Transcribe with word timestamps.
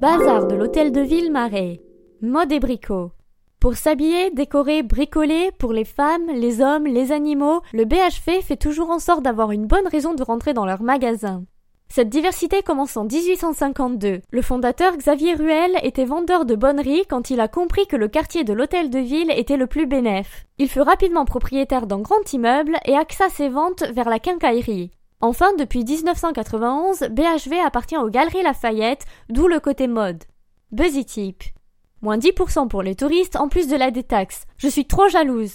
Bazar 0.00 0.46
de 0.46 0.54
l'hôtel 0.54 0.92
de 0.92 1.02
ville 1.02 1.30
Marais. 1.30 1.82
Mode 2.22 2.52
et 2.52 2.58
bricots. 2.58 3.10
Pour 3.60 3.74
s'habiller, 3.74 4.30
décorer, 4.30 4.82
bricoler, 4.82 5.50
pour 5.58 5.74
les 5.74 5.84
femmes, 5.84 6.26
les 6.34 6.62
hommes, 6.62 6.86
les 6.86 7.12
animaux, 7.12 7.60
le 7.74 7.84
BHV 7.84 8.40
fait 8.40 8.56
toujours 8.56 8.88
en 8.88 8.98
sorte 8.98 9.22
d'avoir 9.22 9.50
une 9.50 9.66
bonne 9.66 9.86
raison 9.86 10.14
de 10.14 10.22
rentrer 10.22 10.54
dans 10.54 10.64
leur 10.64 10.80
magasin. 10.80 11.44
Cette 11.90 12.08
diversité 12.08 12.62
commence 12.62 12.96
en 12.96 13.04
1852. 13.04 14.22
Le 14.30 14.42
fondateur 14.42 14.96
Xavier 14.96 15.34
Ruel 15.34 15.72
était 15.82 16.06
vendeur 16.06 16.46
de 16.46 16.54
bonneries 16.54 17.04
quand 17.06 17.28
il 17.28 17.38
a 17.38 17.48
compris 17.48 17.86
que 17.86 17.96
le 17.96 18.08
quartier 18.08 18.42
de 18.42 18.54
l'hôtel 18.54 18.88
de 18.88 19.00
ville 19.00 19.30
était 19.30 19.58
le 19.58 19.66
plus 19.66 19.84
bénéf. 19.84 20.46
Il 20.56 20.70
fut 20.70 20.80
rapidement 20.80 21.26
propriétaire 21.26 21.86
d'un 21.86 22.00
grand 22.00 22.32
immeuble 22.32 22.78
et 22.86 22.96
axa 22.96 23.28
ses 23.28 23.50
ventes 23.50 23.84
vers 23.92 24.08
la 24.08 24.18
quincaillerie. 24.18 24.92
Enfin, 25.22 25.52
depuis 25.58 25.84
1991, 25.84 27.08
BHV 27.10 27.60
appartient 27.64 27.96
aux 27.96 28.08
Galeries 28.08 28.42
Lafayette, 28.42 29.04
d'où 29.28 29.48
le 29.48 29.60
côté 29.60 29.86
mode. 29.86 30.24
Buzzy 30.72 31.04
Tip. 31.04 31.42
Moins 32.00 32.16
10% 32.16 32.68
pour 32.68 32.82
les 32.82 32.94
touristes 32.94 33.36
en 33.36 33.48
plus 33.48 33.68
de 33.68 33.76
la 33.76 33.90
détaxe. 33.90 34.46
Je 34.56 34.68
suis 34.68 34.86
trop 34.86 35.08
jalouse. 35.08 35.48